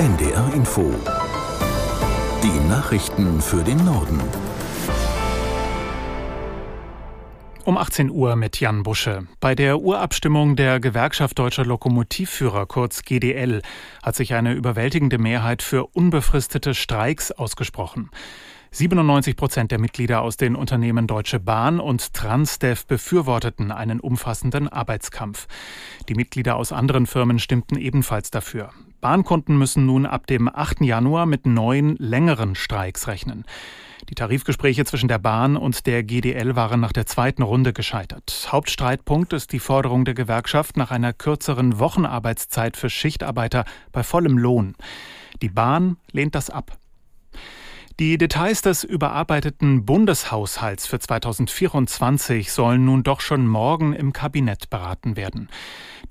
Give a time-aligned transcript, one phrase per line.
[0.00, 0.94] NDR Info.
[2.42, 4.18] Die Nachrichten für den Norden.
[7.66, 9.26] Um 18 Uhr mit Jan Busche.
[9.40, 13.60] Bei der Urabstimmung der Gewerkschaft Deutscher Lokomotivführer, kurz GDL,
[14.02, 18.08] hat sich eine überwältigende Mehrheit für unbefristete Streiks ausgesprochen.
[18.70, 25.46] 97 Prozent der Mitglieder aus den Unternehmen Deutsche Bahn und Transdev befürworteten einen umfassenden Arbeitskampf.
[26.08, 28.70] Die Mitglieder aus anderen Firmen stimmten ebenfalls dafür.
[29.00, 30.82] Bahnkunden müssen nun ab dem 8.
[30.82, 33.44] Januar mit neun längeren Streiks rechnen.
[34.08, 38.48] Die Tarifgespräche zwischen der Bahn und der GDL waren nach der zweiten Runde gescheitert.
[38.50, 44.74] Hauptstreitpunkt ist die Forderung der Gewerkschaft nach einer kürzeren Wochenarbeitszeit für Schichtarbeiter bei vollem Lohn.
[45.42, 46.79] Die Bahn lehnt das ab.
[48.00, 55.16] Die Details des überarbeiteten Bundeshaushalts für 2024 sollen nun doch schon morgen im Kabinett beraten
[55.16, 55.50] werden.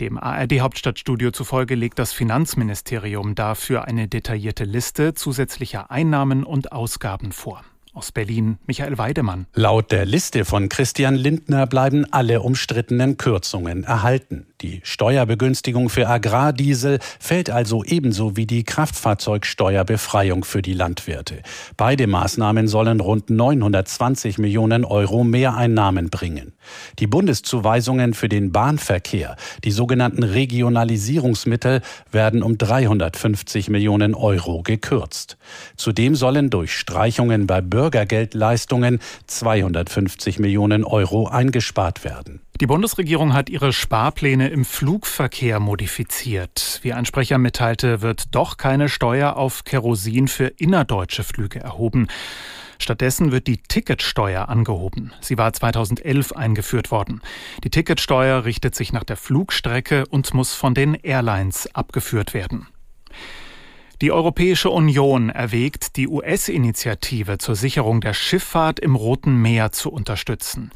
[0.00, 7.62] Dem ARD-Hauptstadtstudio zufolge legt das Finanzministerium dafür eine detaillierte Liste zusätzlicher Einnahmen und Ausgaben vor.
[7.96, 9.46] Aus Berlin Michael Weidemann.
[9.54, 14.48] Laut der Liste von Christian Lindner bleiben alle umstrittenen Kürzungen erhalten.
[14.62, 21.42] Die Steuerbegünstigung für Agrardiesel fällt also ebenso wie die Kraftfahrzeugsteuerbefreiung für die Landwirte.
[21.76, 26.54] Beide Maßnahmen sollen rund 920 Millionen Euro Mehreinnahmen bringen.
[26.98, 35.36] Die Bundeszuweisungen für den Bahnverkehr, die sogenannten Regionalisierungsmittel, werden um 350 Millionen Euro gekürzt.
[35.76, 42.40] Zudem sollen durch Streichungen bei Bürgergeldleistungen 250 Millionen Euro eingespart werden.
[42.60, 46.80] Die Bundesregierung hat ihre Sparpläne im Flugverkehr modifiziert.
[46.82, 52.08] Wie ein Sprecher mitteilte, wird doch keine Steuer auf Kerosin für innerdeutsche Flüge erhoben.
[52.78, 55.12] Stattdessen wird die Ticketsteuer angehoben.
[55.20, 57.20] Sie war 2011 eingeführt worden.
[57.62, 62.68] Die Ticketsteuer richtet sich nach der Flugstrecke und muss von den Airlines abgeführt werden.
[64.02, 70.70] Die Europäische Union erwägt, die US-Initiative zur Sicherung der Schifffahrt im Roten Meer zu unterstützen.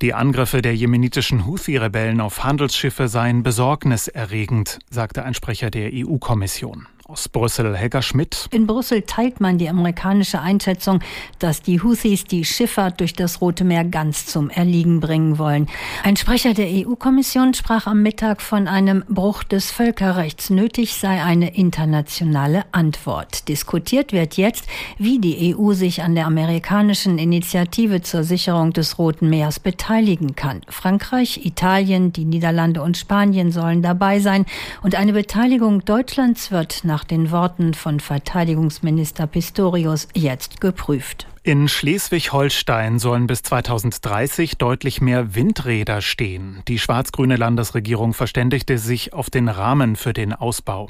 [0.00, 6.86] Die Angriffe der jemenitischen Houthi-Rebellen auf Handelsschiffe seien besorgniserregend, sagte ein Sprecher der EU-Kommission.
[7.08, 8.46] Aus Brüssel, Helga Schmidt.
[8.52, 11.00] In Brüssel teilt man die amerikanische Einschätzung,
[11.40, 15.66] dass die Houthis die Schifffahrt durch das Rote Meer ganz zum Erliegen bringen wollen.
[16.04, 20.48] Ein Sprecher der EU-Kommission sprach am Mittag von einem Bruch des Völkerrechts.
[20.50, 23.48] Nötig sei eine internationale Antwort.
[23.48, 29.28] Diskutiert wird jetzt, wie die EU sich an der amerikanischen Initiative zur Sicherung des Roten
[29.28, 30.60] Meers beteiligen kann.
[30.68, 34.46] Frankreich, Italien, die Niederlande und Spanien sollen dabei sein
[34.82, 41.26] und eine Beteiligung Deutschlands wird nach den Worten von Verteidigungsminister Pistorius jetzt geprüft.
[41.44, 46.62] In Schleswig-Holstein sollen bis 2030 deutlich mehr Windräder stehen.
[46.68, 50.88] Die schwarz-grüne Landesregierung verständigte sich auf den Rahmen für den Ausbau.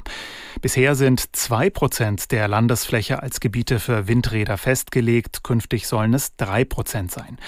[0.61, 5.43] Bisher sind zwei Prozent der Landesfläche als Gebiete für Windräder festgelegt.
[5.43, 7.39] Künftig sollen es drei Prozent sein.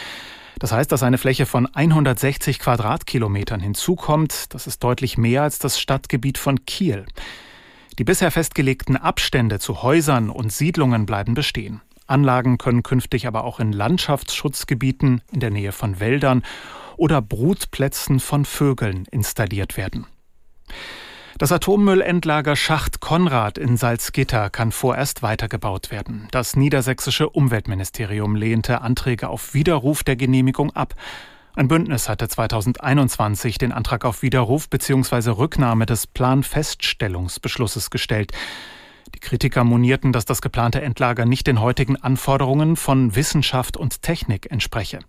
[0.58, 4.54] Das heißt, dass eine Fläche von 160 Quadratkilometern hinzukommt.
[4.54, 7.06] Das ist deutlich mehr als das Stadtgebiet von Kiel.
[7.98, 11.82] Die bisher festgelegten Abstände zu Häusern und Siedlungen bleiben bestehen.
[12.08, 16.44] Anlagen können künftig aber auch in Landschaftsschutzgebieten in der Nähe von Wäldern
[16.98, 20.06] oder Brutplätzen von Vögeln installiert werden.
[21.38, 26.30] Das Atommüllendlager Schacht Konrad in Salzgitter kann vorerst weitergebaut werden.
[26.32, 30.96] Das niedersächsische Umweltministerium lehnte Anträge auf Widerruf der Genehmigung ab.
[31.58, 35.30] Ein Bündnis hatte 2021 den Antrag auf Widerruf bzw.
[35.30, 38.34] Rücknahme des Planfeststellungsbeschlusses gestellt.
[39.14, 44.52] Die Kritiker monierten, dass das geplante Endlager nicht den heutigen Anforderungen von Wissenschaft und Technik
[44.52, 45.00] entspreche.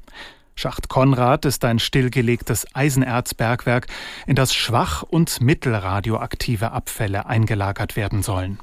[0.55, 3.89] Schacht Konrad ist ein stillgelegtes Eisenerzbergwerk,
[4.27, 8.61] in das schwach und mittelradioaktive Abfälle eingelagert werden sollen.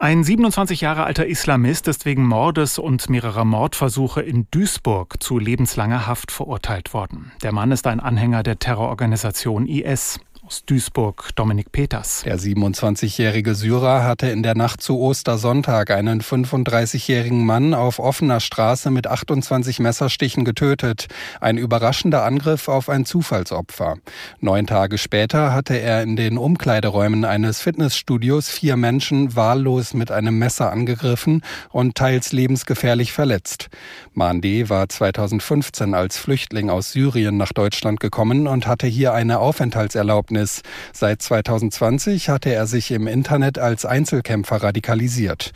[0.00, 6.06] Ein 27 Jahre alter Islamist ist wegen Mordes und mehrerer Mordversuche in Duisburg zu lebenslanger
[6.06, 7.32] Haft verurteilt worden.
[7.42, 12.22] Der Mann ist ein Anhänger der Terrororganisation IS aus Duisburg, Dominik Peters.
[12.24, 18.90] Der 27-jährige Syrer hatte in der Nacht zu Ostersonntag einen 35-jährigen Mann auf offener Straße
[18.90, 21.08] mit 28 Messerstichen getötet.
[21.42, 23.96] Ein überraschender Angriff auf ein Zufallsopfer.
[24.40, 30.38] Neun Tage später hatte er in den Umkleideräumen eines Fitnessstudios vier Menschen wahllos mit einem
[30.38, 33.68] Messer angegriffen und teils lebensgefährlich verletzt.
[34.14, 40.37] Mande war 2015 als Flüchtling aus Syrien nach Deutschland gekommen und hatte hier eine Aufenthaltserlaubnis
[40.38, 40.62] Gefängnis.
[40.92, 45.52] Seit 2020 hatte er sich im Internet als Einzelkämpfer radikalisiert.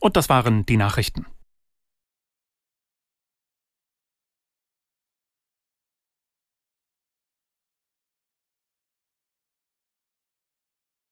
[0.00, 1.26] Und das waren die Nachrichten.